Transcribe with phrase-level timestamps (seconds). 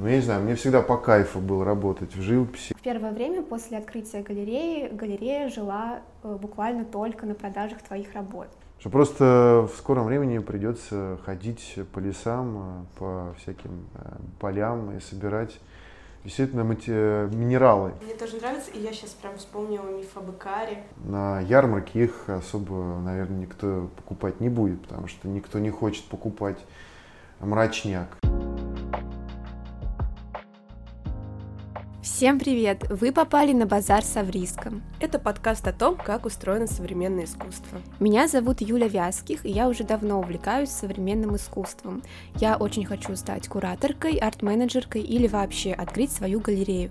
[0.00, 2.74] Ну, я не знаю, мне всегда по кайфу было работать в живописи.
[2.74, 8.48] В первое время после открытия галереи галерея жила э, буквально только на продажах твоих работ.
[8.78, 15.00] Что просто в скором времени придется ходить по лесам, э, по всяким э, полям и
[15.00, 15.60] собирать
[16.24, 17.92] действительно минералы.
[18.02, 20.82] Мне тоже нравится, и я сейчас прям вспомнила миф об Икаре.
[21.04, 26.58] На ярмарке их особо, наверное, никто покупать не будет, потому что никто не хочет покупать
[27.40, 28.16] мрачняк.
[32.02, 32.86] Всем привет!
[32.88, 34.82] Вы попали на базар с Авриском.
[35.00, 37.78] Это подкаст о том, как устроено современное искусство.
[37.98, 42.02] Меня зовут Юля Вязких, и я уже давно увлекаюсь современным искусством.
[42.36, 46.90] Я очень хочу стать кураторкой, арт-менеджеркой или вообще открыть свою галерею.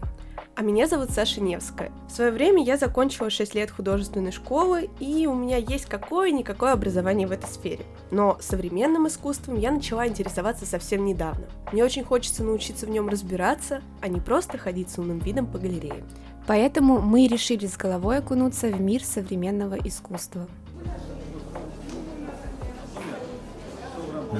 [0.59, 1.89] А меня зовут Саша Невская.
[2.09, 7.27] В свое время я закончила 6 лет художественной школы, и у меня есть какое-никакое образование
[7.29, 7.85] в этой сфере.
[8.11, 11.45] Но современным искусством я начала интересоваться совсем недавно.
[11.71, 15.59] Мне очень хочется научиться в нем разбираться, а не просто ходить с умным видом по
[15.59, 16.03] галерее.
[16.45, 20.45] Поэтому мы решили с головой окунуться в мир современного искусства.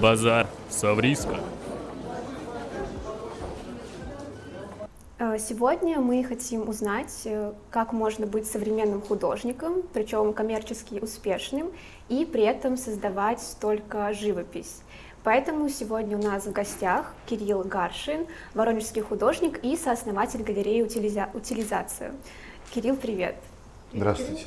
[0.01, 1.39] Базар Савриска.
[5.37, 11.71] Сегодня мы хотим узнать, э, как можно быть современным художником, причем коммерчески успешным,
[12.07, 14.81] и при этом создавать только живопись.
[15.23, 21.29] Поэтому сегодня у нас в гостях Кирилл Гаршин, воронежский художник и сооснователь галереи «Утилиза...
[21.33, 22.13] «Утилизация».
[22.73, 23.35] Кирилл, привет.
[23.93, 24.45] Здравствуйте.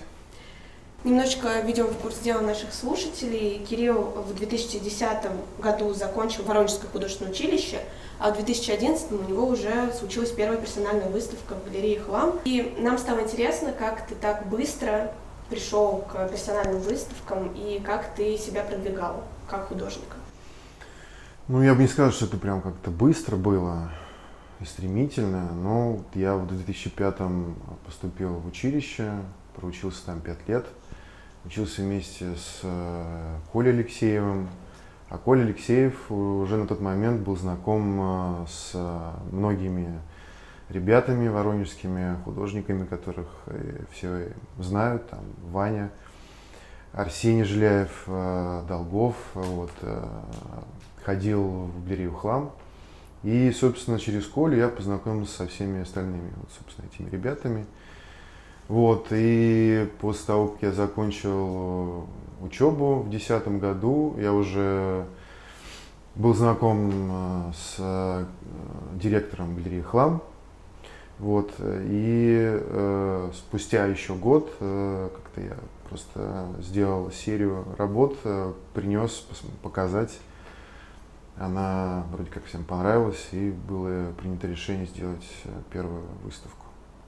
[1.04, 3.58] Немножечко введем в курс дела наших слушателей.
[3.68, 7.80] Кирилл в 2010 году закончил Воронежское художественное училище,
[8.20, 12.38] а в 2011 у него уже случилась первая персональная выставка в галерее «Хлам».
[12.44, 15.12] И нам стало интересно, как ты так быстро
[15.50, 20.16] пришел к персональным выставкам и как ты себя продвигал как художника.
[21.48, 23.90] Ну, я бы не сказал, что это прям как-то быстро было
[24.60, 27.16] и стремительно, но я в 2005
[27.84, 29.10] поступил в училище,
[29.56, 30.66] проучился там 5 лет,
[31.44, 34.48] учился вместе с э, Колей Алексеевым,
[35.08, 40.00] а Коля Алексеев уже на тот момент был знаком э, с э, многими
[40.68, 43.28] ребятами воронежскими, художниками, которых
[43.92, 45.90] все знают, там Ваня,
[46.94, 49.70] Арсений Жиляев, Долгов, вот,
[51.04, 52.52] ходил в галерею «Хлам».
[53.22, 57.66] И, собственно, через Колю я познакомился со всеми остальными, вот, собственно, этими ребятами.
[58.72, 62.06] Вот, и после того, как я закончил
[62.40, 64.16] учебу в 2010 году.
[64.18, 65.04] Я уже
[66.14, 68.24] был знаком э, с э,
[68.94, 70.22] директором галереи «Хлам».
[71.18, 75.56] Вот, и э, спустя еще год э, как-то я
[75.90, 79.28] просто сделал серию работ, э, принес
[79.62, 80.18] показать.
[81.36, 86.64] Она вроде как всем понравилась, и было принято решение сделать э, первую выставку.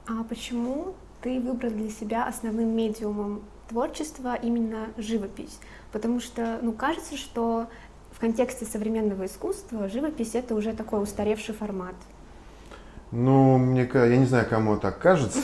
[0.07, 0.93] А почему
[1.25, 5.59] ты выбрал для себя основным медиумом творчества именно живопись,
[5.91, 7.65] потому что, ну, кажется, что
[8.11, 11.95] в контексте современного искусства живопись это уже такой устаревший формат.
[13.11, 15.39] Ну, мне я не знаю, кому так кажется,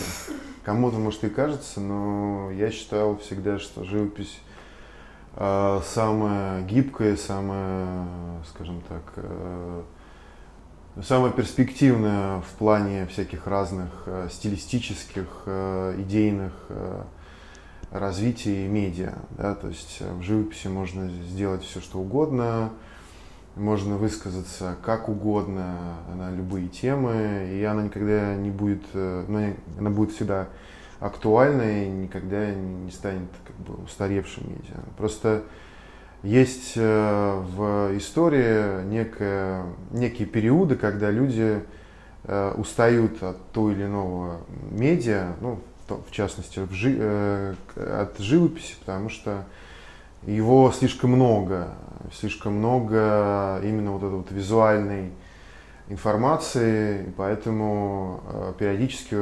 [0.64, 4.40] кому-то может и кажется, но я считал всегда, что живопись
[5.36, 8.08] э, самая гибкая, самая,
[8.54, 9.82] скажем так, э,
[11.02, 17.04] самая перспективная в плане всяких разных э, стилистических, э, идейных э,
[17.92, 19.14] развитии медиа.
[19.32, 19.56] Да?
[19.56, 22.72] То есть э, в живописи можно сделать все, что угодно,
[23.56, 29.90] можно высказаться как угодно на любые темы, и она никогда не будет, э, ну, она
[29.90, 30.48] будет всегда
[31.00, 34.80] актуальной, никогда не станет как бы устаревшим медиа.
[34.98, 35.44] Просто
[36.24, 41.64] есть э, в истории некое, некие периоды, когда люди
[42.56, 45.60] устают от того или иного медиа, ну,
[46.08, 49.46] в частности, в жи, э, от живописи, потому что
[50.26, 51.74] его слишком много,
[52.14, 55.12] слишком много именно вот этой вот визуальной
[55.90, 59.16] информации, и поэтому э, периодически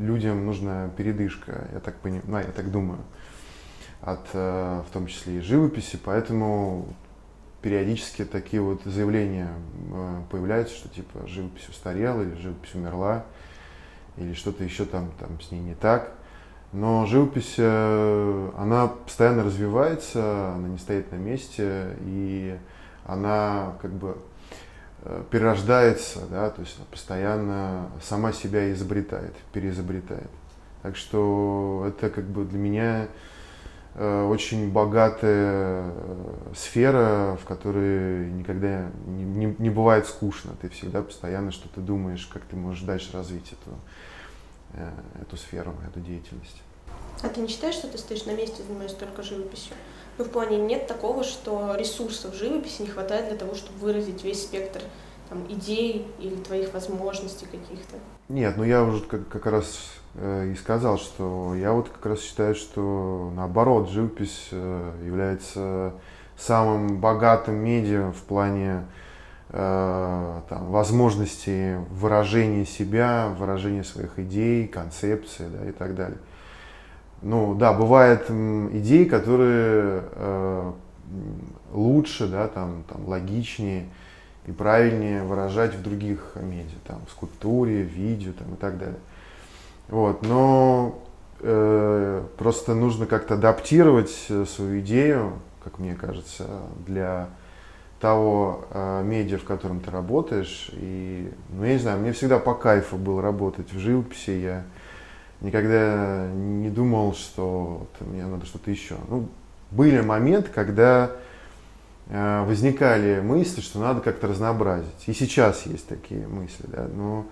[0.00, 3.00] людям нужна передышка, я так понимаю, ну, я так думаю,
[4.02, 6.88] от э, в том числе и живописи, поэтому
[7.62, 9.52] периодически такие вот заявления
[10.30, 13.24] появляются, что типа живопись устарела или живопись умерла
[14.16, 16.12] или что-то еще там, там с ней не так.
[16.72, 22.56] Но живопись, э, она постоянно развивается, она не стоит на месте, и
[23.04, 24.18] она как бы
[25.02, 30.30] э, перерождается, да, то есть она постоянно сама себя изобретает, переизобретает.
[30.82, 33.08] Так что это как бы для меня э,
[33.96, 40.52] очень богатая э, сфера, в которой никогда не, не, не бывает скучно.
[40.60, 43.76] Ты всегда постоянно что-то думаешь, как ты можешь дальше развить эту,
[44.74, 44.90] э,
[45.22, 46.62] эту сферу, эту деятельность.
[47.22, 49.74] А ты не считаешь, что ты стоишь на месте, занимаешься только живописью?
[50.18, 54.42] Ну, в плане нет такого, что ресурсов живописи не хватает для того, чтобы выразить весь
[54.42, 54.82] спектр
[55.28, 57.96] там, идей или твоих возможностей каких-то?
[58.28, 62.20] Нет, ну я уже как, как раз э, и сказал, что я вот как раз
[62.20, 65.92] считаю, что наоборот, живопись э, является
[66.36, 68.84] самым богатым медиа в плане
[69.50, 76.18] э, там, возможности выражения себя, выражения своих идей, концепций да, и так далее.
[77.22, 80.72] Ну да, бывают идеи, которые э,
[81.72, 83.86] лучше, да, там, там, логичнее
[84.46, 88.98] и правильнее выражать в других медиа, там, в скульптуре, видео там, и так далее.
[89.90, 91.02] Вот, но
[91.40, 95.32] э, просто нужно как-то адаптировать э, свою идею,
[95.64, 96.46] как мне кажется,
[96.86, 97.28] для
[98.00, 100.70] того э, медиа, в котором ты работаешь.
[100.74, 104.30] И, ну, я не знаю, мне всегда по кайфу было работать в живописи.
[104.30, 104.62] Я
[105.40, 108.94] никогда не думал, что вот, мне надо что-то еще.
[109.08, 109.28] Ну,
[109.72, 111.10] были моменты, когда
[112.06, 115.08] э, возникали мысли, что надо как-то разнообразить.
[115.08, 117.26] И сейчас есть такие мысли, да, но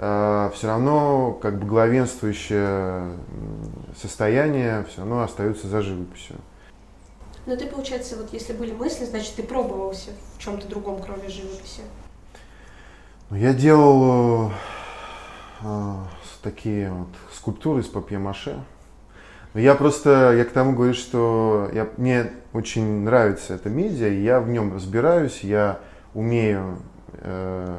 [0.00, 3.12] все равно как бы главенствующее
[4.00, 6.36] состояние все равно остается за живописью.
[7.44, 11.82] Но ты, получается, вот если были мысли, значит, ты пробовался в чем-то другом, кроме живописи?
[13.28, 14.52] Ну, я делал
[15.62, 15.94] э,
[16.42, 18.62] такие вот скульптуры из папье-маше.
[19.52, 24.40] Но я просто, я к тому говорю, что я, мне очень нравится эта медиа, я
[24.40, 25.80] в нем разбираюсь, я
[26.14, 26.78] умею
[27.14, 27.78] э,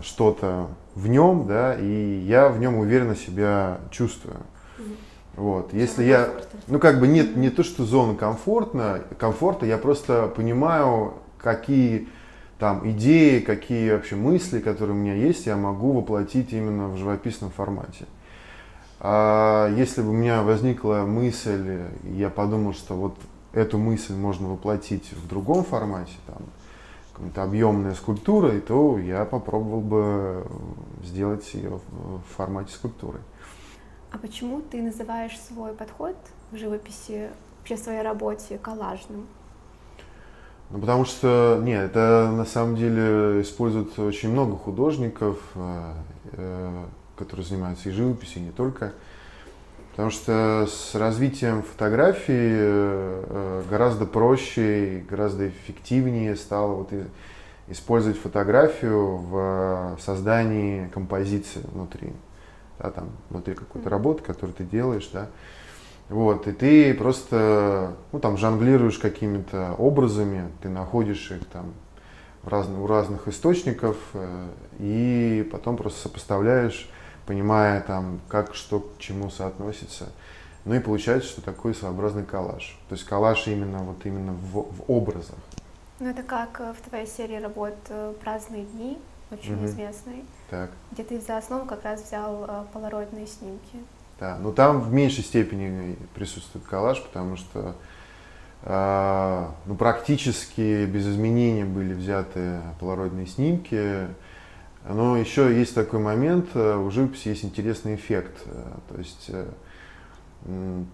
[0.00, 4.36] что-то в нем, да, и я в нем уверенно себя чувствую.
[5.34, 6.28] Вот, если я,
[6.66, 12.08] ну как бы нет, не то, что зона комфортна, комфорта, я просто понимаю, какие
[12.58, 17.50] там идеи, какие вообще мысли, которые у меня есть, я могу воплотить именно в живописном
[17.50, 18.06] формате.
[19.00, 23.16] А если бы у меня возникла мысль, я подумал, что вот
[23.52, 26.42] эту мысль можно воплотить в другом формате, там,
[27.14, 30.46] какая-то объемная скульптура, то я попробовал бы
[31.02, 33.20] сделать ее в формате скульптуры.
[34.10, 36.16] А почему ты называешь свой подход
[36.50, 39.26] в живописи, вообще в своей работе коллажным?
[40.70, 45.92] Ну, потому что, нет, это на самом деле используют очень много художников, э,
[46.32, 46.84] э,
[47.16, 48.92] которые занимаются и живописью, и не только.
[49.92, 56.90] Потому что с развитием фотографии э, гораздо проще и гораздо эффективнее стало вот
[57.68, 62.12] использовать фотографию в создании композиции внутри.
[62.78, 65.28] Да, там, внутри какой-то работы, которую ты делаешь, да.
[66.08, 71.72] Вот, и ты просто, ну, там, жонглируешь какими-то образами, ты находишь их там
[72.42, 74.48] в разных, у разных источников, э,
[74.78, 76.90] и потом просто сопоставляешь,
[77.26, 80.08] понимая там, как что к чему соотносится.
[80.64, 82.78] Ну и получается, что такой своеобразный коллаж.
[82.88, 85.36] То есть коллаж именно вот именно в, в образах.
[85.98, 88.98] Ну это как э, в твоей серии работ э, «Праздные дни»,
[89.30, 89.66] очень угу.
[89.66, 90.70] известный, так.
[90.92, 93.78] где ты за основу как раз взял полароидные снимки.
[94.20, 97.74] Да, но там в меньшей степени присутствует коллаж, потому что
[98.62, 104.06] э, ну, практически без изменений были взяты полароидные снимки.
[104.88, 108.32] Но еще есть такой момент, э, у живописи есть интересный эффект.
[108.46, 109.46] Э, то есть э,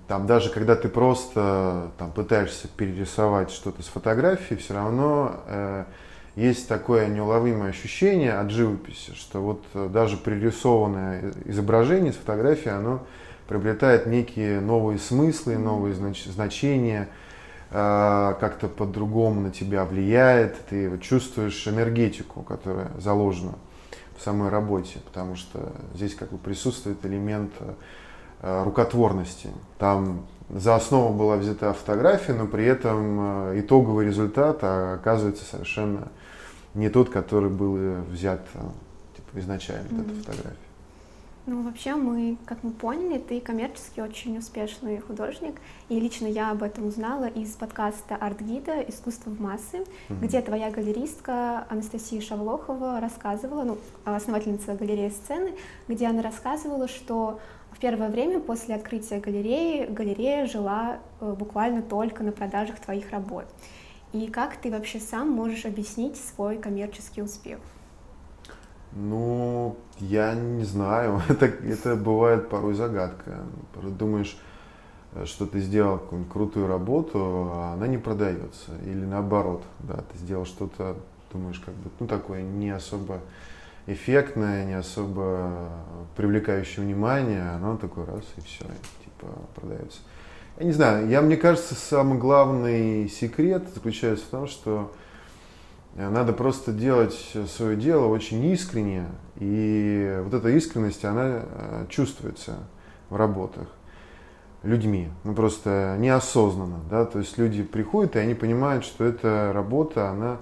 [0.08, 5.84] там даже когда ты просто там, пытаешься перерисовать что-то с фотографии, все равно э,
[6.36, 13.06] есть такое неуловимое ощущение от живописи, что вот даже пририсованное изображение с фотографии, оно
[13.48, 17.08] приобретает некие новые смыслы, новые знач значения,
[17.70, 23.54] э, как-то по-другому на тебя влияет, ты чувствуешь энергетику, которая заложена
[24.18, 27.52] в самой работе, потому что здесь как бы присутствует элемент
[28.42, 29.50] э, рукотворности.
[29.78, 36.08] Там за основу была взята фотография, но при этом э, итоговый результат оказывается совершенно
[36.74, 38.46] не тот, который был взят
[39.16, 40.04] типа, изначально, mm-hmm.
[40.04, 40.67] эта фотография.
[41.50, 45.54] Ну, вообще мы, как мы поняли, ты коммерчески очень успешный художник,
[45.88, 48.82] и лично я об этом узнала из подкаста «Арт-гида.
[48.82, 50.20] Искусство в массы», mm-hmm.
[50.20, 55.54] где твоя галеристка Анастасия Шавлохова рассказывала, ну, основательница галереи сцены,
[55.88, 57.40] где она рассказывала, что
[57.70, 63.46] в первое время после открытия галереи галерея жила э, буквально только на продажах твоих работ.
[64.12, 67.58] И как ты вообще сам можешь объяснить свой коммерческий успех?
[69.00, 71.22] Ну, я не знаю.
[71.28, 73.44] Это, это бывает порой загадка.
[73.96, 74.36] Думаешь,
[75.24, 78.72] что ты сделал какую-нибудь крутую работу, а она не продается.
[78.84, 80.96] Или наоборот, да, ты сделал что-то,
[81.32, 83.20] думаешь, как бы, ну, такое не особо
[83.86, 85.70] эффектное, не особо
[86.16, 88.64] привлекающее внимание, оно такой раз и все,
[89.04, 90.00] типа, продается.
[90.58, 94.92] Я не знаю, я, мне кажется, самый главный секрет заключается в том, что
[95.98, 97.14] надо просто делать
[97.48, 102.58] свое дело очень искренне, и вот эта искренность, она э, чувствуется
[103.10, 103.66] в работах
[104.62, 110.10] людьми, ну просто неосознанно, да, то есть люди приходят и они понимают, что эта работа,
[110.10, 110.38] она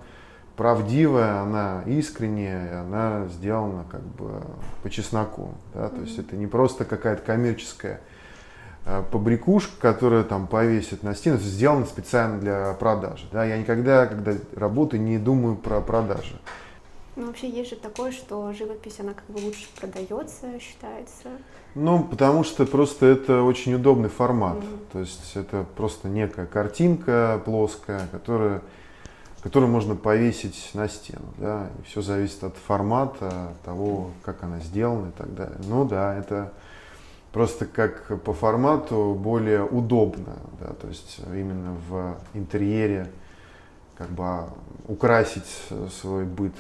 [0.56, 4.42] правдивая, она искренняя, она сделана как бы
[4.82, 8.15] по чесноку, да, то есть это не просто какая-то коммерческая э,
[9.10, 14.32] побрякушка, которая там повесит на стену, это сделано специально для продажи, да, я никогда, когда
[14.54, 16.38] работаю, не думаю про продажи,
[17.16, 21.30] ну, вообще есть же такое, что живопись, она как бы лучше продается, считается.
[21.74, 24.58] Ну, потому что просто это очень удобный формат.
[24.58, 24.86] Mm-hmm.
[24.92, 28.60] То есть это просто некая картинка плоская, которая,
[29.42, 31.24] которую можно повесить на стену.
[31.38, 31.70] Да?
[31.78, 35.58] И все зависит от формата, того, как она сделана и так далее.
[35.66, 36.52] Ну да, это
[37.36, 40.38] просто как по формату более удобно.
[40.58, 40.72] Да?
[40.72, 43.08] То есть именно в интерьере
[43.98, 44.24] как бы
[44.88, 45.44] украсить
[46.00, 46.54] свой быт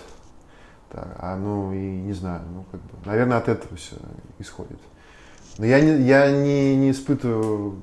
[0.90, 3.96] так, а ну и не знаю, ну как бы, наверное, от этого все
[4.38, 4.78] исходит.
[5.56, 7.82] Но я не, я не, не испытываю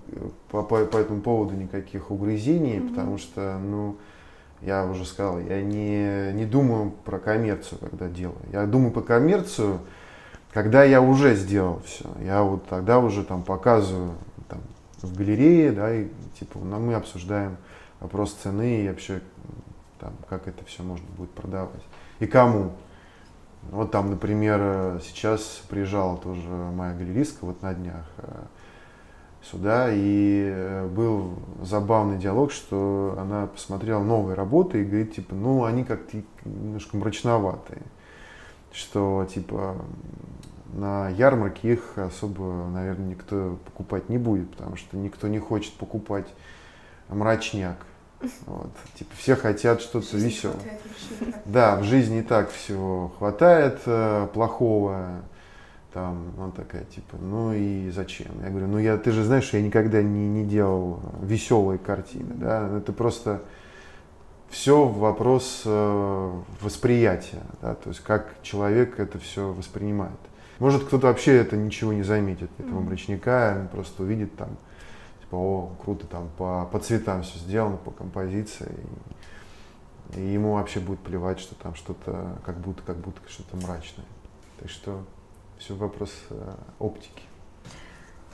[0.51, 2.89] по, по, по этому поводу никаких угрызений, mm-hmm.
[2.89, 3.97] потому что, ну,
[4.61, 8.37] я уже сказал, я не, не думаю про коммерцию, когда делаю.
[8.51, 9.79] Я думаю про коммерцию,
[10.53, 12.05] когда я уже сделал все.
[12.21, 14.13] Я вот тогда уже там показываю
[14.47, 14.61] там,
[15.01, 16.07] в галерее, да, и
[16.39, 17.57] типа ну, мы обсуждаем
[17.99, 19.21] вопрос цены и вообще
[19.99, 21.83] там, как это все можно будет продавать.
[22.19, 22.71] И кому.
[23.71, 28.41] Вот там, например, сейчас приезжала тоже моя галеристка вот на днях э,
[29.41, 35.63] сюда, и э, был забавный диалог, что она посмотрела новые работы и говорит, типа, ну,
[35.63, 37.83] они как-то немножко мрачноватые,
[38.73, 39.77] что, типа,
[40.73, 46.27] на ярмарке их особо, наверное, никто покупать не будет, потому что никто не хочет покупать
[47.09, 47.77] мрачняк.
[48.45, 48.69] Вот.
[48.95, 50.57] Типа все хотят что-то веселое.
[51.43, 55.21] Да, в жизни и так всего хватает э, плохого.
[55.93, 58.31] Там, он такая, типа, ну и зачем?
[58.41, 62.77] Я говорю, ну я, ты же знаешь, я никогда не, не делал веселые картины, да,
[62.77, 63.41] это просто
[64.53, 70.19] все вопрос э, восприятия, да, то есть как человек это все воспринимает.
[70.59, 74.49] Может, кто-то вообще это ничего не заметит, этого мрачника, он просто увидит там
[75.21, 78.71] типа, о, круто, там по, по цветам все сделано, по композиции.
[80.15, 84.05] И, и ему вообще будет плевать, что там что-то, как будто, как будто что-то мрачное.
[84.59, 85.03] Так что
[85.57, 87.23] все вопрос э, оптики.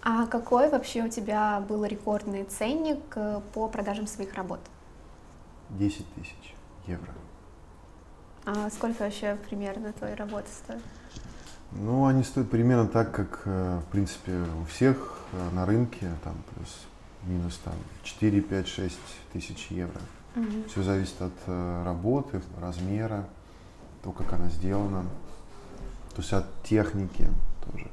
[0.03, 4.59] А какой вообще у тебя был рекордный ценник э, по продажам своих работ?
[5.69, 6.55] 10 тысяч
[6.87, 7.13] евро.
[8.45, 10.81] А сколько вообще примерно твои работы стоят?
[11.71, 16.35] Ну, они стоят примерно так, как, э, в принципе, у всех э, на рынке, там,
[16.53, 16.87] плюс
[17.23, 18.99] минус там 4, 5, 6
[19.33, 19.99] тысяч евро.
[20.35, 20.69] Угу.
[20.69, 23.25] Все зависит от э, работы, размера,
[24.03, 25.03] то, как она сделана,
[26.15, 27.27] то есть от техники
[27.65, 27.87] тоже,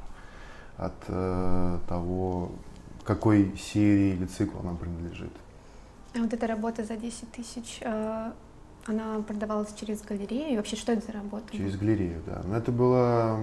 [0.78, 2.52] от э, того,
[3.04, 5.32] какой серии или циклу она принадлежит.
[6.16, 8.32] А вот эта работа за 10 тысяч, э,
[8.86, 10.54] она продавалась через галерею?
[10.54, 11.52] И вообще, что это за работа?
[11.52, 12.42] Через галерею, да.
[12.44, 13.38] Но это была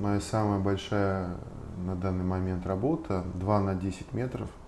[0.00, 1.36] моя самая большая
[1.78, 4.48] на данный момент работа, 2 на 10 метров–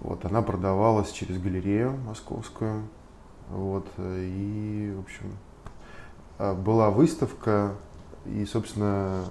[0.00, 2.82] вот, она продавалась через галерею московскую.
[3.50, 7.74] Вот, и, в общем, была выставка,
[8.26, 9.24] и, собственно,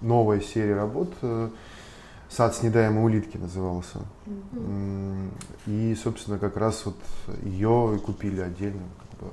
[0.00, 1.12] новая серия работ
[2.28, 4.00] «Сад с недаемой улитки» назывался.
[4.26, 5.30] Mm-hmm.
[5.66, 6.96] И, собственно, как раз вот
[7.42, 9.32] ее и купили отдельно как бы,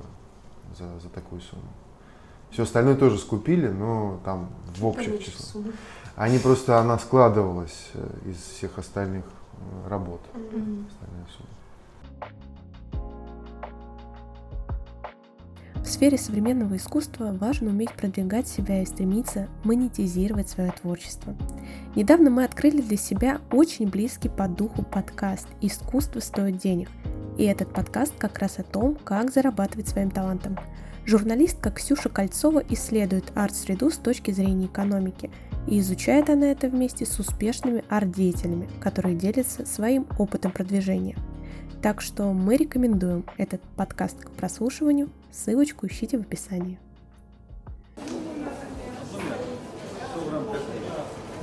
[0.78, 1.62] за, за такую сумму.
[2.50, 5.64] Все остальное тоже скупили, но там в общих числах.
[6.14, 9.24] Они просто, она складывалась э, из всех остальных
[9.86, 10.22] работ.
[10.34, 10.84] Mm-hmm.
[15.86, 21.36] В сфере современного искусства важно уметь продвигать себя и стремиться монетизировать свое творчество.
[21.94, 26.88] Недавно мы открыли для себя очень близкий по духу подкаст «Искусство стоит денег».
[27.38, 30.58] И этот подкаст как раз о том, как зарабатывать своим талантом.
[31.04, 35.30] Журналистка Ксюша Кольцова исследует арт-среду с точки зрения экономики–
[35.66, 41.16] и изучает она это вместе с успешными арт-деятелями, которые делятся своим опытом продвижения.
[41.86, 45.08] Так что мы рекомендуем этот подкаст к прослушиванию.
[45.30, 46.80] Ссылочку ищите в описании.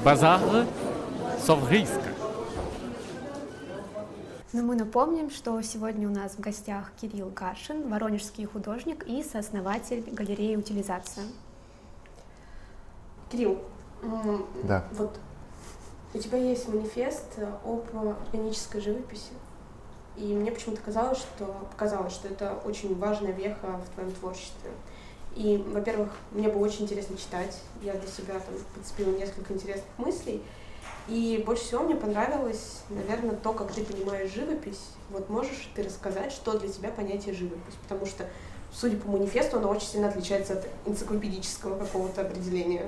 [0.04, 0.42] Базар
[1.40, 2.10] Совриска.
[4.52, 10.04] Но мы напомним, что сегодня у нас в гостях Кирилл Гашин, воронежский художник и сооснователь
[10.12, 11.24] галереи «Утилизация».
[13.32, 13.60] Кирилл,
[14.66, 14.84] да.
[14.92, 15.18] вот
[16.14, 19.32] у тебя есть манифест об органической живописи.
[20.16, 24.72] И мне почему-то казалось, что показалось, что это очень важная веха в твоем творчестве.
[25.36, 27.60] И, во-первых, мне было очень интересно читать.
[27.82, 30.44] Я для себя там подцепила несколько интересных мыслей.
[31.08, 34.92] И больше всего мне понравилось, наверное, то, как ты понимаешь живопись.
[35.10, 37.74] Вот можешь ты рассказать, что для тебя понятие живопись?
[37.82, 38.26] Потому что,
[38.72, 42.88] судя по манифесту, оно очень сильно отличается от энциклопедического какого-то определения.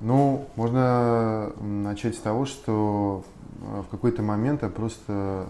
[0.00, 3.24] Ну, можно начать с того, что
[3.60, 5.46] э, в какой-то момент я просто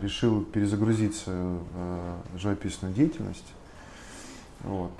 [0.00, 3.52] решил перезагрузить свою э, живописную деятельность.
[4.60, 4.92] Вот.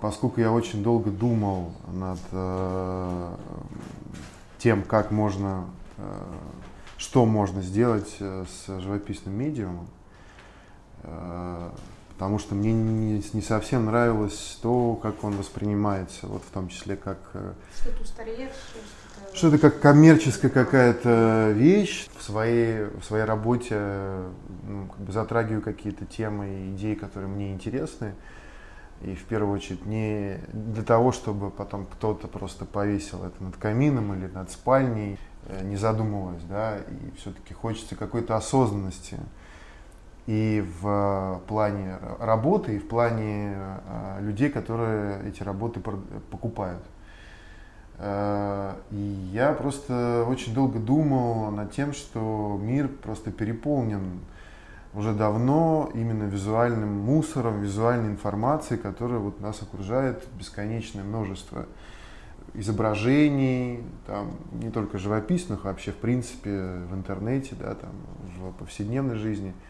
[0.00, 2.18] Поскольку я очень долго думал над
[4.58, 5.66] тем, как можно,
[6.96, 9.88] что можно сделать с живописным медиумом,
[12.14, 16.96] потому что мне не, не совсем нравилось то, как он воспринимается, вот в том числе
[16.96, 17.18] как...
[17.34, 19.36] Э, что-то устаревшее, что-то...
[19.36, 22.06] Что-то как коммерческая какая-то вещь.
[22.16, 23.78] В своей, в своей работе
[24.66, 28.14] ну, как бы затрагиваю какие-то темы и идеи, которые мне интересны.
[29.02, 34.14] И в первую очередь не для того, чтобы потом кто-то просто повесил это над камином
[34.14, 39.18] или над спальней, э, не задумываясь, да, и все-таки хочется какой-то осознанности
[40.26, 46.82] и в плане работы, и в плане э, людей, которые эти работы покупают.
[47.98, 54.20] Э, и я просто очень долго думал над тем, что мир просто переполнен
[54.94, 61.66] уже давно именно визуальным мусором, визуальной информацией, которая вот нас окружает бесконечное множество
[62.54, 66.50] изображений, там, не только живописных, а вообще в принципе
[66.88, 67.90] в интернете, да, там,
[68.38, 69.52] в повседневной жизни–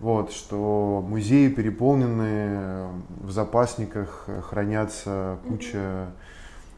[0.00, 2.88] вот, что музеи переполнены,
[3.20, 6.06] в запасниках хранятся куча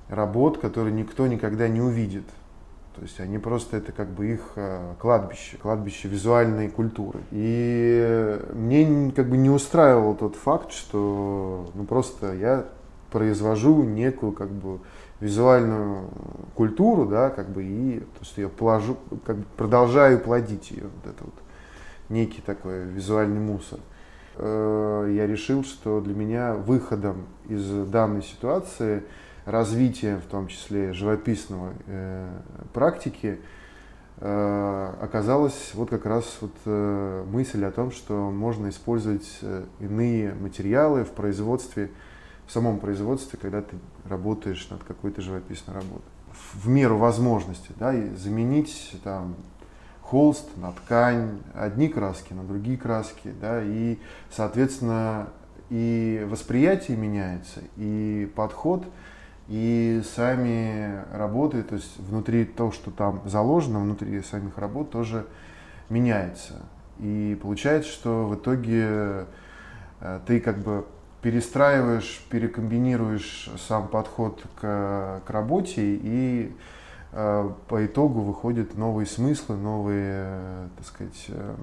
[0.09, 2.25] работ, которые никто никогда не увидит.
[2.97, 7.21] То есть они просто, это как бы их э, кладбище, кладбище визуальной культуры.
[7.31, 12.67] И мне как бы не устраивал тот факт, что ну просто я
[13.11, 14.81] произвожу некую как бы
[15.21, 16.09] визуальную
[16.55, 21.15] культуру, да, как бы и то есть я положу, как бы продолжаю плодить ее, вот
[21.15, 21.35] это вот
[22.13, 23.81] некий такой визуальный мусор.
[24.37, 29.03] Э, я решил, что для меня выходом из данной ситуации,
[29.45, 32.29] развитием в том числе живописного э,
[32.73, 33.41] практики,
[34.19, 36.53] э, оказалась вот как раз вот
[37.27, 39.41] мысль о том, что можно использовать
[39.81, 41.91] иные материалы в производстве,
[42.47, 46.11] в самом производстве, когда ты работаешь над какой-то живописной работой.
[46.55, 49.37] В меру возможности, да, заменить там
[50.13, 53.97] холст на ткань, одни краски на другие краски, да, и,
[54.31, 55.29] соответственно,
[55.71, 58.85] и восприятие меняется, и подход,
[59.49, 65.25] и сами работы, то есть внутри то, что там заложено, внутри самих работ тоже
[65.89, 66.61] меняется.
[66.99, 69.25] И получается, что в итоге
[70.01, 70.85] э, ты как бы
[71.23, 76.55] перестраиваешь, перекомбинируешь сам подход к, к работе и
[77.13, 81.55] по итогу выходят новые смыслы, новые, э, так сказать, э,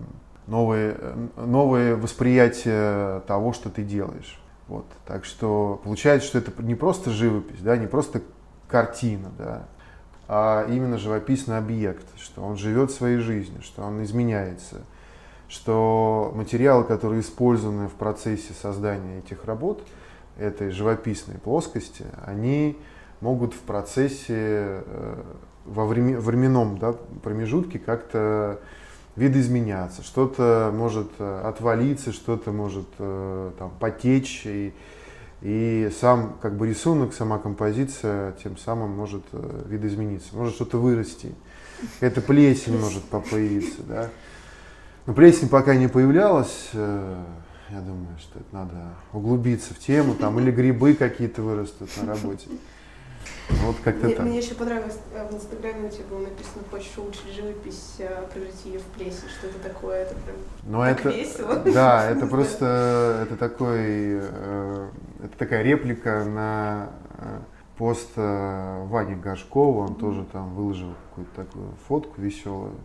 [0.45, 0.95] новые,
[1.37, 4.39] новые восприятия того, что ты делаешь.
[4.67, 4.85] Вот.
[5.07, 8.21] Так что получается, что это не просто живопись, да, не просто
[8.67, 9.63] картина, да,
[10.27, 14.81] а именно живописный объект, что он живет своей жизнью, что он изменяется,
[15.47, 19.81] что материалы, которые использованы в процессе создания этих работ,
[20.37, 22.77] этой живописной плоскости, они
[23.21, 25.23] могут в процессе, э,
[25.65, 28.59] во время, временном да, промежутке как-то
[29.15, 34.73] видоизменяться, что-то может э, отвалиться, что-то может э, там, потечь, и,
[35.41, 41.35] и сам как бы рисунок, сама композиция тем самым может видоизмениться, может что-то вырасти,
[41.99, 44.09] это плесень может появиться, да.
[45.05, 48.75] Но плесень пока не появлялась, я думаю, что это надо
[49.11, 52.47] углубиться в тему, там, или грибы какие-то вырастут на работе.
[53.63, 54.25] Вот как-то мне, так.
[54.25, 58.65] Мне еще понравилось, э, в Инстаграме у тебя было написано, хочешь улучшить живопись, э, превратить
[58.65, 61.55] ее в плесень, что это такое, это прям Но так это, весело.
[61.73, 64.89] Да, это просто, это такой, э,
[65.23, 66.89] это такая реплика на
[67.77, 72.75] пост Вани Гашкова, он тоже там выложил какую-то такую фотку веселую,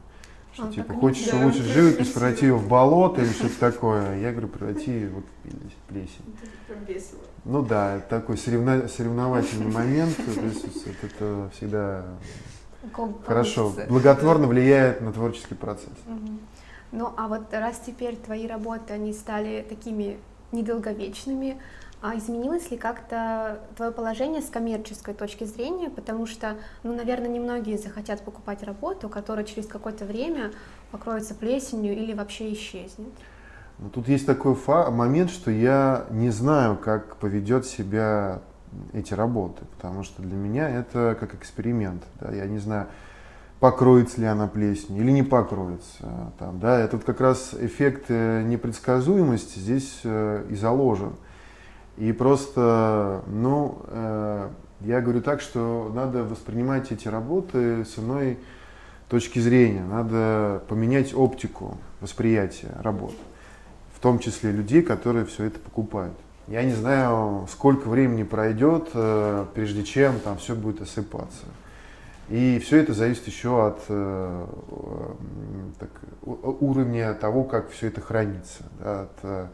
[0.54, 4.18] что, типа, хочешь да, улучшить живопись, преврати ее в болото или что-то такое.
[4.18, 6.36] Я говорю, преврати вот в плесень.
[6.68, 7.20] Это весело.
[7.44, 10.16] Ну да, такой соревно, соревновательный момент.
[10.16, 12.04] То есть это всегда
[13.26, 15.92] хорошо, благотворно влияет на творческий процесс.
[16.92, 20.18] Ну, а вот раз теперь твои работы, они стали такими
[20.52, 21.60] недолговечными,
[22.00, 25.90] а изменилось ли как-то твое положение с коммерческой точки зрения?
[25.90, 30.52] Потому что, ну, наверное, немногие захотят покупать работу, которая через какое-то время
[30.92, 33.12] покроется плесенью или вообще исчезнет.
[33.78, 34.56] Ну, тут есть такой
[34.90, 38.40] момент, что я не знаю, как поведет себя
[38.92, 42.02] эти работы, потому что для меня это как эксперимент.
[42.20, 42.32] Да?
[42.32, 42.86] Я не знаю,
[43.60, 46.32] покроется ли она плесенью или не покроется.
[46.38, 46.78] Там, да?
[46.80, 51.14] Это вот как раз эффект э, непредсказуемости здесь э, и заложен.
[51.96, 54.48] И просто, ну, э,
[54.80, 58.38] я говорю так, что надо воспринимать эти работы с иной
[59.08, 59.84] точки зрения.
[59.84, 63.33] Надо поменять оптику восприятия работ, в
[64.04, 66.12] том числе людей, которые все это покупают.
[66.46, 71.46] Я не знаю, сколько времени пройдет, э, прежде чем там все будет осыпаться.
[72.28, 74.46] И все это зависит еще от э,
[75.78, 75.88] так,
[76.20, 79.46] уровня того, как все это хранится, да, от э,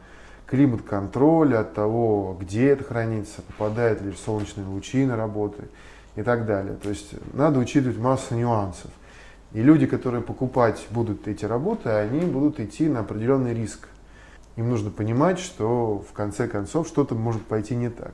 [0.46, 5.68] климат-контроля, от того, где это хранится, попадает ли солнечные лучи на работы
[6.16, 6.74] и так далее.
[6.74, 8.90] То есть надо учитывать массу нюансов.
[9.52, 13.86] И люди, которые покупать будут эти работы, они будут идти на определенный риск.
[14.60, 18.12] Им нужно понимать, что в конце концов что-то может пойти не так.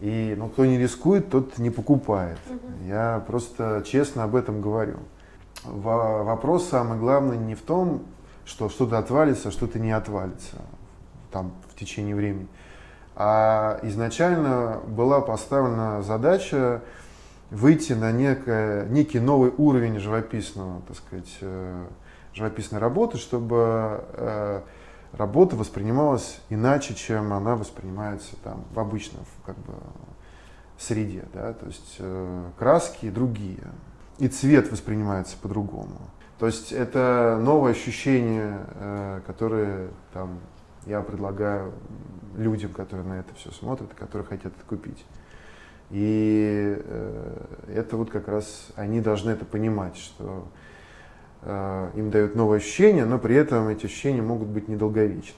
[0.00, 2.38] И ну, кто не рискует, тот не покупает.
[2.48, 2.88] Угу.
[2.88, 5.00] Я просто честно об этом говорю.
[5.62, 8.04] Во вопрос самый главный не в том,
[8.46, 10.56] что что-то отвалится, что-то не отвалится
[11.30, 12.48] там, в течение времени.
[13.14, 16.80] А изначально была поставлена задача
[17.50, 21.84] выйти на некое, некий новый уровень живописного, так сказать, э,
[22.32, 24.62] живописной работы, чтобы э,
[25.16, 29.74] работа воспринималась иначе, чем она воспринимается там в обычном как бы,
[30.78, 31.24] среде.
[31.32, 31.52] Да?
[31.52, 33.64] То есть э, краски другие.
[34.18, 35.98] И цвет воспринимается по-другому.
[36.38, 40.40] То есть это новое ощущение, э, которое там,
[40.86, 41.72] я предлагаю
[42.36, 45.04] людям, которые на это все смотрят, которые хотят это купить.
[45.90, 50.46] И э, это вот как раз они должны это понимать, что
[51.46, 55.34] им дают новые ощущения, но при этом эти ощущения могут быть недолговечны.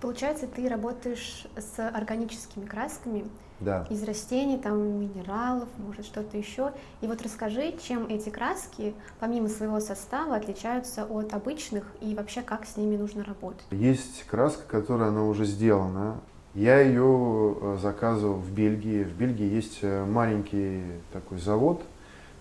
[0.00, 3.24] Получается, ты работаешь с органическими красками
[3.60, 3.86] да.
[3.90, 6.72] из растений, там, минералов, может, что-то еще.
[7.02, 12.64] И вот расскажи, чем эти краски, помимо своего состава, отличаются от обычных и вообще как
[12.66, 13.64] с ними нужно работать?
[13.70, 16.18] Есть краска, которая она уже сделана.
[16.54, 19.04] Я ее э, заказывал в Бельгии.
[19.04, 21.82] В Бельгии есть э, маленький такой завод,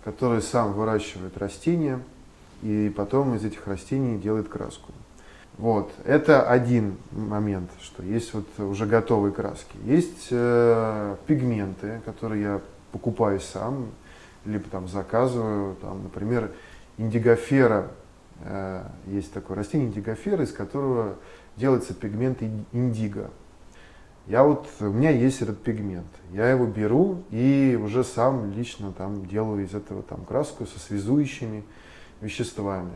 [0.03, 1.99] который сам выращивает растения
[2.61, 4.91] и потом из этих растений делает краску.
[5.57, 9.75] Вот, это один момент, что есть вот уже готовые краски.
[9.83, 12.61] Есть э, пигменты, которые я
[12.93, 13.87] покупаю сам,
[14.45, 16.51] либо там заказываю, там, например,
[16.97, 17.91] индигофера,
[18.43, 21.15] э, есть такое растение индигофера, из которого
[21.57, 22.41] делается пигмент
[22.71, 23.29] индиго.
[24.27, 29.25] Я вот, у меня есть этот пигмент, я его беру и уже сам лично там
[29.25, 31.63] делаю из этого там краску со связующими,
[32.21, 32.93] веществами.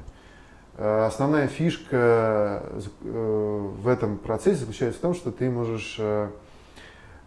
[0.75, 2.63] Э, основная фишка
[3.01, 6.29] э, в этом процессе заключается в том, что ты можешь э,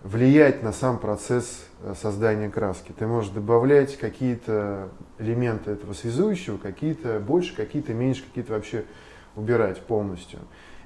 [0.03, 1.65] влиять на сам процесс
[2.01, 2.93] создания краски.
[2.97, 8.85] Ты можешь добавлять какие-то элементы этого связующего, какие-то больше, какие-то меньше, какие-то вообще
[9.37, 10.41] убирать полностью.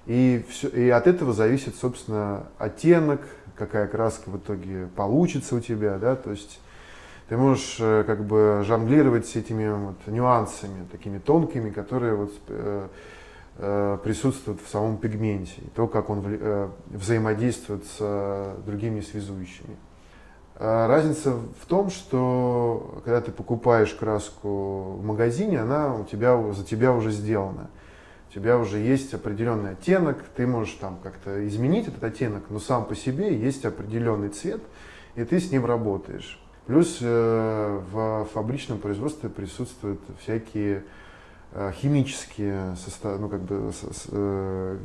[0.06, 3.20] И, все, и от этого зависит, собственно, оттенок,
[3.54, 6.60] какая краска в итоге получится у тебя, да, то есть
[7.30, 12.88] ты можешь э, как бы жонглировать этими вот нюансами, такими тонкими, которые вот, э,
[13.56, 16.24] э, присутствуют в самом пигменте, и то, как он
[16.88, 19.76] взаимодействует с другими связующими.
[20.58, 26.92] Разница в том, что когда ты покупаешь краску в магазине, она у тебя, за тебя
[26.92, 27.70] уже сделана.
[28.28, 32.84] У тебя уже есть определенный оттенок, ты можешь там как-то изменить этот оттенок, но сам
[32.84, 34.60] по себе есть определенный цвет,
[35.14, 36.39] и ты с ним работаешь.
[36.66, 40.84] Плюс э, в фабричном производстве присутствуют всякие
[41.52, 43.72] э, химические состав, ну, как бы,
[44.08, 44.78] э,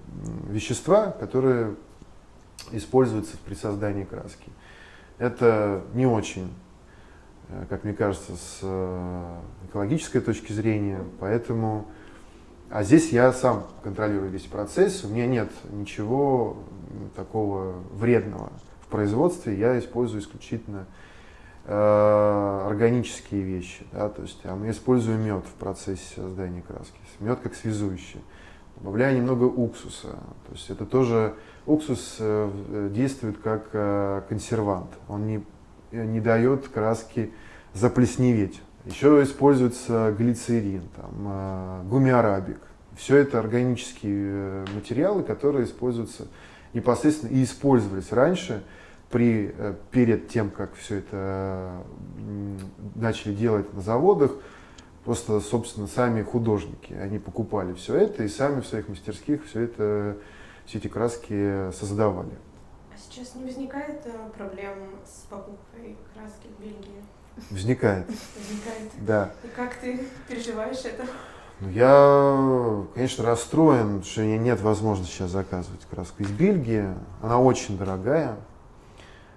[0.49, 1.75] вещества, которые
[2.71, 4.49] используются при создании краски.
[5.17, 6.51] Это не очень,
[7.69, 8.59] как мне кажется, с
[9.69, 11.85] экологической точки зрения, поэтому...
[12.71, 16.57] А здесь я сам контролирую весь процесс, у меня нет ничего
[17.15, 20.87] такого вредного в производстве, я использую исключительно
[21.67, 27.55] органические вещи, да, то есть а мы используем мед в процессе создания краски, мед как
[27.55, 28.21] связующий,
[28.77, 31.33] добавляю немного уксуса, то есть это тоже
[31.65, 35.43] уксус э, действует как э, консервант, он не,
[35.91, 37.31] не дает краске
[37.73, 38.61] заплесневеть.
[38.85, 42.59] Еще используется глицерин, там, гумиарабик,
[42.95, 46.27] все это органические материалы, которые используются
[46.73, 48.63] непосредственно и использовались раньше
[49.15, 49.55] при,
[49.91, 51.85] перед тем, как все это
[52.95, 54.31] начали делать на заводах,
[55.05, 60.17] просто, собственно, сами художники, они покупали все это и сами в своих мастерских все это,
[60.65, 62.33] все эти краски создавали.
[62.93, 67.01] А сейчас не возникает э, проблем с покупкой краски в Бельгии?
[67.51, 68.07] Возникает.
[68.07, 68.91] Возникает?
[69.07, 69.31] Да.
[69.45, 71.05] И как ты переживаешь это?
[71.61, 76.89] Ну, я, конечно, расстроен, что у меня нет возможности сейчас заказывать краску из Бельгии.
[77.21, 78.35] Она очень дорогая.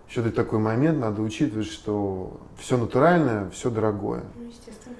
[0.08, 4.24] Еще такой момент, надо учитывать, что все натуральное, все дорогое.
[4.36, 4.96] Ну, естественно.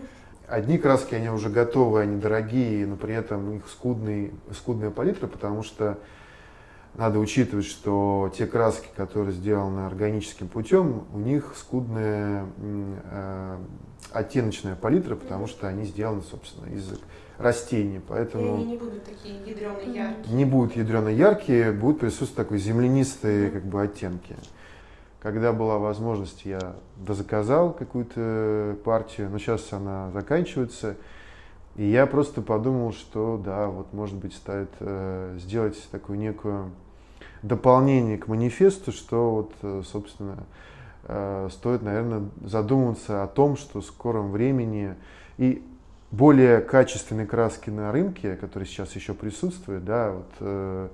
[0.47, 5.63] Одни краски, они уже готовы, они дорогие, но при этом их скудный, скудная палитра, потому
[5.63, 5.99] что
[6.95, 13.59] надо учитывать, что те краски, которые сделаны органическим путем, у них скудная э,
[14.13, 16.99] оттеночная палитра, потому что они сделаны, собственно, из
[17.39, 18.01] растений.
[18.07, 20.35] Поэтому И они не будут такие ядреные яркие.
[20.35, 24.37] Не будут ядреные яркие, будут присутствовать такой землянистые как бы, оттенки.
[25.21, 30.97] Когда была возможность, я дозаказал какую-то партию, но сейчас она заканчивается.
[31.75, 36.71] И я просто подумал, что да, вот может быть стоит э, сделать такую некую
[37.43, 40.37] дополнение к манифесту, что вот, э, собственно,
[41.05, 44.95] э, стоит, наверное, задуматься о том, что в скором времени
[45.37, 45.65] и
[46.11, 50.89] более качественные краски на рынке, которые сейчас еще присутствуют, да, вот, э,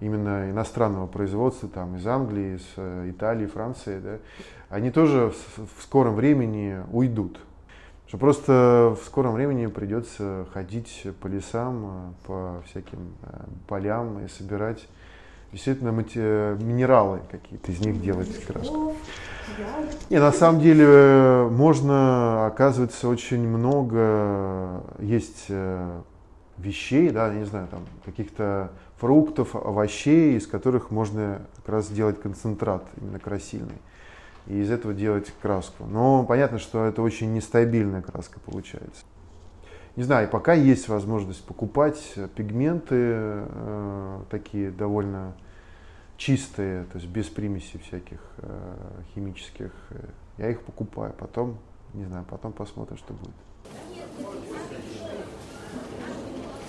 [0.00, 4.18] именно иностранного производства, там, из Англии, из э, Италии, Франции, да,
[4.68, 7.38] они тоже в, скором времени уйдут.
[8.06, 14.28] Что просто в скором времени придется ходить по лесам, э, по всяким э, полям и
[14.28, 14.86] собирать
[15.52, 18.94] действительно минералы какие-то из них делать краску.
[20.08, 25.46] И на самом деле можно, оказывается, очень много есть
[26.58, 32.20] вещей, да, я не знаю, там каких-то фруктов, овощей, из которых можно как раз сделать
[32.20, 33.78] концентрат именно красильный.
[34.46, 35.84] И из этого делать краску.
[35.86, 39.04] Но понятно, что это очень нестабильная краска получается.
[39.96, 45.34] Не знаю, пока есть возможность покупать пигменты э, такие довольно
[46.16, 48.74] чистые, то есть без примесей всяких э,
[49.14, 49.72] химических.
[50.36, 51.58] Я их покупаю, потом,
[51.92, 53.34] не знаю, потом посмотрим, что будет.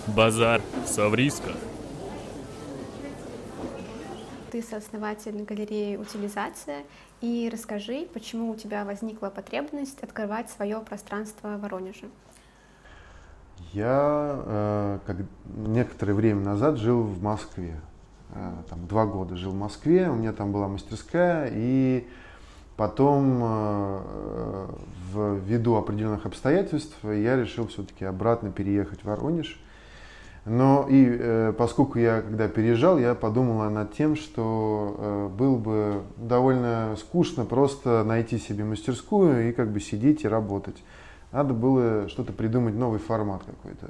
[0.08, 1.52] Базар Савриска
[4.56, 6.84] ты сооснователь галереи «Утилизация».
[7.20, 12.06] И расскажи, почему у тебя возникла потребность открывать свое пространство в Воронеже?
[13.74, 15.18] Я э, как,
[15.58, 17.82] некоторое время назад жил в Москве.
[18.34, 22.08] Э, там, два года жил в Москве, у меня там была мастерская, и
[22.78, 24.68] потом, э,
[25.44, 29.60] ввиду определенных обстоятельств, я решил все-таки обратно переехать в Воронеж.
[30.45, 36.03] Но и э, поскольку я, когда переезжал, я подумал над тем, что э, было бы
[36.17, 40.84] довольно скучно просто найти себе мастерскую и как бы сидеть и работать.
[41.31, 43.89] Надо было что-то придумать, новый формат какой-то.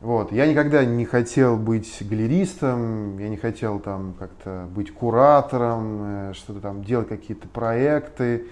[0.00, 0.32] Вот.
[0.32, 6.60] Я никогда не хотел быть галеристом, я не хотел там как-то быть куратором, э, что-то
[6.60, 8.46] там делать какие-то проекты.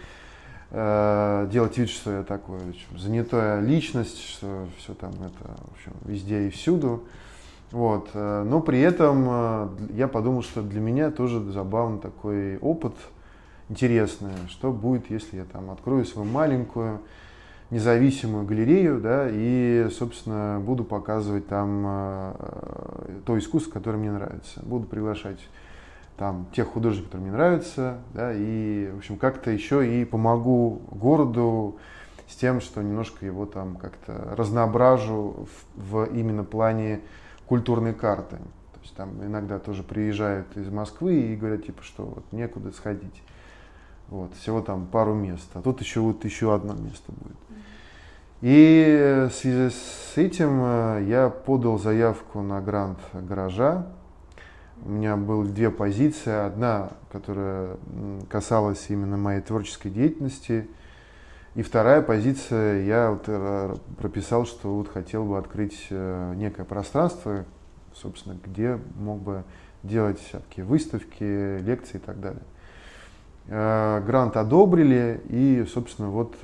[0.73, 5.93] Э, делать вид, что я такой общем, занятая личность, что все там это, в общем,
[6.05, 7.03] везде и всюду.
[7.73, 8.11] Вот.
[8.15, 12.95] Э, но при этом э, я подумал, что для меня тоже забавный такой опыт,
[13.69, 17.01] интересный, что будет, если я там открою свою маленькую
[17.71, 22.35] независимую галерею, да, и, собственно, буду показывать там
[23.25, 24.61] то искусство, которое мне нравится.
[24.65, 25.39] Буду приглашать
[26.21, 31.79] там тех художников, которые мне нравятся, да, и, в общем, как-то еще и помогу городу
[32.29, 37.01] с тем, что немножко его там как-то разноображу в, в именно плане
[37.47, 38.37] культурной карты.
[38.37, 43.23] То есть там иногда тоже приезжают из Москвы и говорят, типа, что вот некуда сходить.
[44.09, 47.39] Вот, всего там пару мест, а тут еще вот еще одно место будет.
[48.43, 53.87] И в связи с этим э, я подал заявку на грант гаража
[54.85, 56.33] у меня было две позиции.
[56.33, 57.77] Одна, которая
[58.29, 60.69] касалась именно моей творческой деятельности.
[61.55, 67.45] И вторая позиция, я вот э, прописал, что вот хотел бы открыть э, некое пространство,
[67.93, 69.43] собственно, где мог бы
[69.83, 72.43] делать всякие выставки, лекции и так далее.
[73.49, 76.37] Э, грант одобрили, и, собственно, вот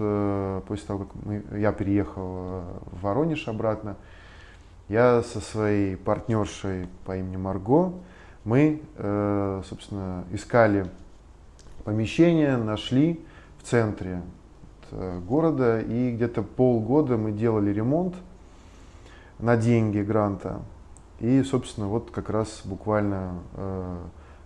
[0.67, 3.97] после того, как мы, я переехал в Воронеж обратно,
[4.89, 7.93] я со своей партнершей по имени Марго
[8.47, 10.87] мы, э, собственно, искали
[11.83, 13.21] помещение, нашли
[13.59, 14.23] в центре
[14.93, 18.15] э, города, и где-то полгода мы делали ремонт.
[19.41, 20.63] на деньги гранта.
[21.19, 23.97] И, собственно, вот как раз буквально, э,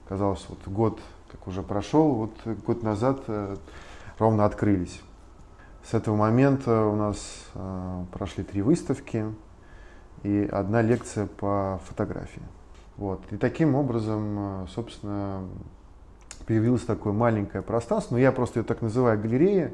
[0.08, 0.98] казалось, вот год
[1.30, 2.32] как уже прошел, вот
[2.66, 3.20] год назад
[4.18, 5.00] ровно открылись.
[5.84, 7.44] С этого момента у нас
[8.10, 9.26] прошли три выставки
[10.24, 12.42] и одна лекция по фотографии.
[13.00, 13.22] Вот.
[13.30, 15.48] И таким образом, э, собственно,
[16.46, 19.72] появилось такое маленькое пространство, но я просто ее так называю галерея,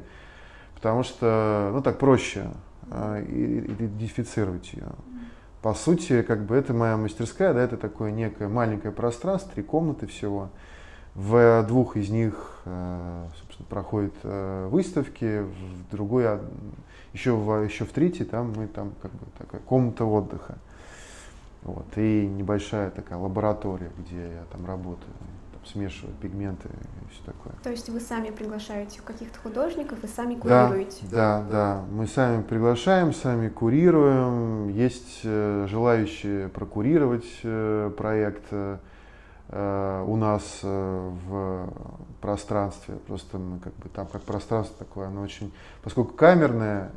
[0.73, 2.47] потому что, ну, так проще
[2.89, 4.87] э, идентифицировать ее.
[5.61, 10.07] По сути, как бы это моя мастерская, да, это такое некое маленькое пространство, три комнаты
[10.07, 10.47] всего.
[11.13, 14.13] В двух из них, э, собственно, проходят
[14.71, 16.39] выставки, в другой,
[17.11, 20.59] еще в, еще в третьей, там мы там как бы такая комната отдыха.
[21.63, 25.11] Вот, и небольшая такая лаборатория, где я там работаю,
[25.51, 27.53] там, смешиваю пигменты и все такое.
[27.63, 31.05] То есть вы сами приглашаете каких-то художников и сами курируете?
[31.11, 31.85] Да, да, да.
[31.91, 34.69] Мы сами приглашаем, сами курируем.
[34.69, 38.45] Есть э, желающие прокурировать э, проект.
[38.51, 38.77] Э,
[39.49, 41.69] у нас в
[42.19, 42.95] пространстве.
[43.07, 46.91] Просто мы как бы там как пространство такое, оно очень, поскольку камерное,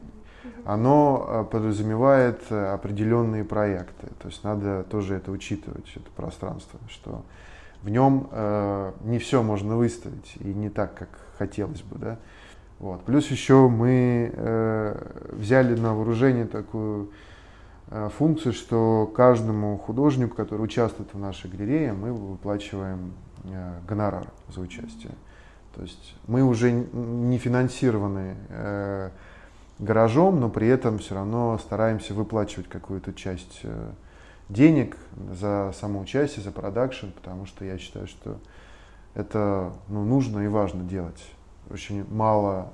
[0.64, 4.08] оно э, подразумевает определенные проекты.
[4.20, 7.22] То есть надо тоже это учитывать, это пространство, что
[7.82, 12.18] в нем э, не все можно выставить и не так, как хотелось бы, да.
[12.78, 13.04] Вот.
[13.04, 17.10] Плюс еще мы э, взяли на вооружение такую
[17.90, 24.60] Э, функцию, что каждому художнику, который участвует в нашей галерее, мы выплачиваем э, гонорар за
[24.60, 25.12] участие.
[25.74, 29.10] То есть мы уже не финансированы э,
[29.80, 33.62] гаражом, но при этом все равно стараемся выплачивать какую-то часть
[34.50, 34.96] денег
[35.32, 38.38] за самоучастие, за продакшн, потому что я считаю, что
[39.14, 41.24] это ну, нужно и важно делать.
[41.70, 42.72] Очень мало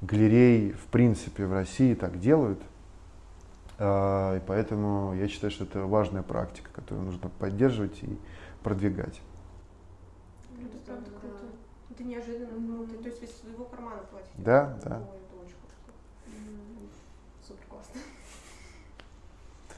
[0.00, 2.60] галерей, в принципе, в России так делают.
[3.78, 8.18] А, и поэтому я считаю, что это важная практика, которую нужно поддерживать и
[8.62, 9.20] продвигать.
[10.50, 11.44] Ну, это правда круто.
[11.90, 13.02] Это неожиданно круто.
[13.02, 14.30] То есть из своего кармана платить?
[14.36, 14.98] Да, да.
[14.98, 15.17] Супер
[17.78, 18.00] классно.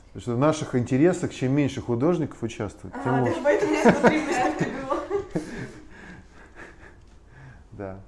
[0.06, 3.36] Потому что в наших интересах, чем меньше художников участвует, тем а, лучше.
[3.36, 5.04] Да, поэтому я смотрю, было.
[7.72, 8.00] Да.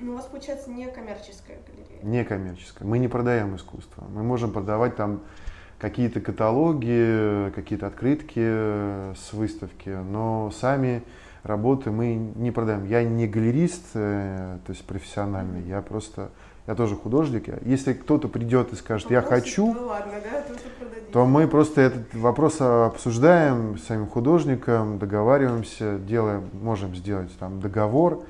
[0.00, 2.02] Ну, у вас, получается, не коммерческая галерея?
[2.02, 2.88] Не коммерческая.
[2.88, 4.04] Мы не продаем искусство.
[4.08, 5.20] Мы можем продавать там
[5.78, 8.40] какие-то каталоги, какие-то открытки
[9.14, 11.04] с выставки, но сами
[11.42, 12.86] работы мы не продаем.
[12.86, 16.30] Я не галерист, э, то есть профессиональный, я просто,
[16.66, 17.48] я тоже художник.
[17.64, 22.14] Если кто-то придет и скажет, я хочу, ну, ладно, да, то, то мы просто этот
[22.14, 28.24] вопрос обсуждаем с самим художником, договариваемся, делаем, можем сделать там договор,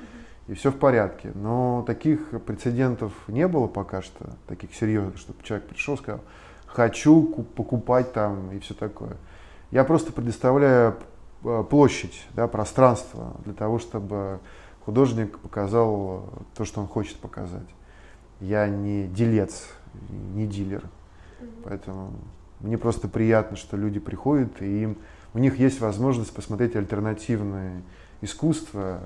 [0.47, 1.31] и все в порядке.
[1.33, 6.21] Но таких прецедентов не было пока что, таких серьезных, чтобы человек пришел и сказал,
[6.65, 7.23] хочу
[7.55, 9.15] покупать там и все такое.
[9.71, 10.95] Я просто предоставляю
[11.43, 14.39] э, площадь, да, пространство для того, чтобы
[14.85, 17.65] художник показал то, что он хочет показать.
[18.39, 19.67] Я не делец,
[20.09, 20.83] не дилер.
[21.63, 22.13] Поэтому
[22.59, 24.97] мне просто приятно, что люди приходят, и им,
[25.33, 27.81] у них есть возможность посмотреть альтернативное
[28.21, 29.01] искусство,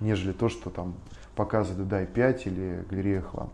[0.00, 0.94] нежели то, что там
[1.34, 3.50] показывает Дай 5 или галерея Хлам.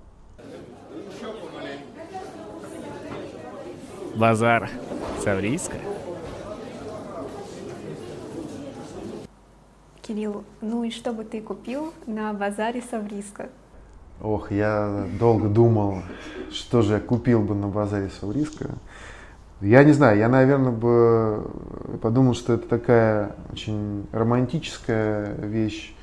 [4.16, 4.70] Базар.
[5.22, 5.80] Саврийская.
[10.02, 13.48] Кирилл, ну и что бы ты купил на базаре Савриска?
[14.20, 16.02] Ох, я долго думал,
[16.50, 18.70] что же я купил бы на базаре Савриска.
[19.60, 21.50] Я не знаю, я, наверное, бы
[22.02, 25.94] подумал, что это такая очень романтическая вещь,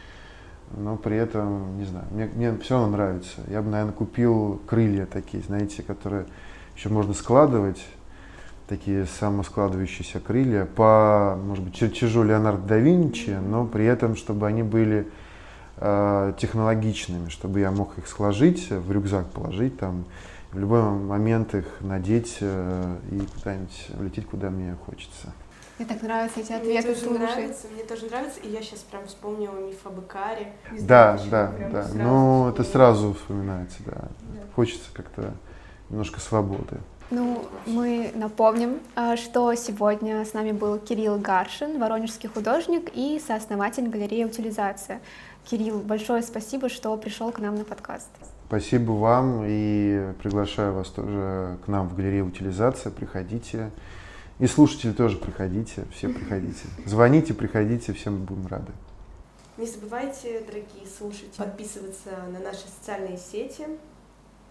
[0.75, 3.41] но при этом, не знаю, мне, мне все равно нравится.
[3.47, 6.25] Я бы, наверное, купил крылья такие, знаете, которые
[6.75, 7.85] еще можно складывать,
[8.67, 14.63] такие самоскладывающиеся крылья по, может быть, чертежу Леонардо да Винчи, но при этом, чтобы они
[14.63, 15.07] были
[15.77, 20.05] технологичными, чтобы я мог их сложить, в рюкзак положить, там,
[20.51, 25.33] в любой момент их надеть э, и куда-нибудь улететь, куда мне хочется.
[25.77, 29.07] Мне так нравятся эти ответы мне тоже нравится, мне тоже нравится, и я сейчас прям
[29.07, 30.53] вспомнила миф об Икаре.
[30.81, 31.87] Да, да, да.
[31.95, 33.93] Ну, это сразу вспоминается, да.
[33.93, 34.41] да.
[34.55, 35.33] Хочется как-то
[35.89, 36.77] немножко свободы.
[37.11, 43.89] Ну, мы напомним, а, что сегодня с нами был Кирилл Гаршин, воронежский художник и сооснователь
[43.89, 45.01] галереи «Утилизация».
[45.43, 48.07] Кирилл, большое спасибо, что пришел к нам на подкаст.
[48.47, 52.93] Спасибо вам и приглашаю вас тоже к нам в галерею «Утилизация».
[52.93, 53.71] Приходите.
[54.39, 56.63] И слушатели тоже приходите, все приходите.
[56.85, 58.71] Звоните, приходите, всем будем рады.
[59.57, 63.67] Не забывайте, дорогие слушатели, подписываться на наши социальные сети,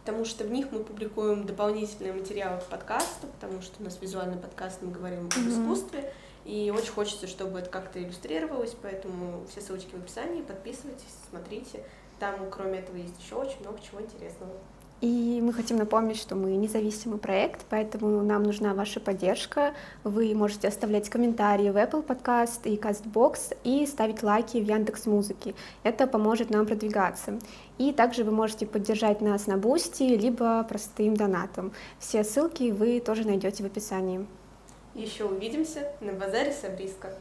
[0.05, 4.39] потому что в них мы публикуем дополнительные материалы к подкасту, потому что у нас визуальный
[4.39, 5.43] подкаст, мы говорим mm-hmm.
[5.43, 6.13] об искусстве,
[6.45, 11.85] и очень хочется, чтобы это как-то иллюстрировалось, поэтому все ссылочки в описании, подписывайтесь, смотрите.
[12.19, 14.53] Там, кроме этого, есть еще очень много чего интересного.
[15.01, 19.73] И мы хотим напомнить, что мы независимый проект, поэтому нам нужна ваша поддержка.
[20.05, 25.55] Вы можете оставлять комментарии в Apple Podcast и CastBox и ставить лайки в Яндекс Музыке.
[25.85, 27.39] Это поможет нам продвигаться.
[27.79, 31.73] И также вы можете поддержать нас на Бусти, либо простым донатом.
[31.99, 34.27] Все ссылки вы тоже найдете в описании.
[34.95, 37.15] Еще увидимся на базаре Сабриска.